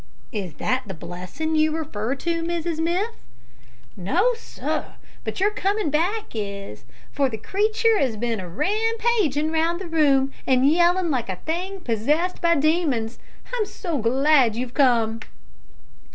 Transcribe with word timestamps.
"Is 0.31 0.55
that 0.55 0.85
the 0.87 0.95
blessing 0.95 1.55
you 1.55 1.77
refer 1.77 2.15
to, 2.15 2.41
Mrs 2.41 2.79
Miff?" 2.79 3.21
"No, 3.95 4.33
sir; 4.33 4.95
but 5.23 5.39
your 5.39 5.51
comin' 5.51 5.91
back 5.91 6.29
is, 6.33 6.85
for 7.11 7.29
the 7.29 7.37
creetur 7.37 7.99
'as 7.99 8.17
bin 8.17 8.39
rampagin' 8.39 9.51
round 9.53 9.79
the 9.79 9.85
room, 9.87 10.31
an 10.47 10.63
yellin' 10.63 11.11
like 11.11 11.29
a 11.29 11.35
thing 11.35 11.81
possessed 11.81 12.41
by 12.41 12.55
demons. 12.55 13.19
I'm 13.55 13.67
so 13.67 13.99
glad 13.99 14.55
you've 14.55 14.73
come!" 14.73 15.19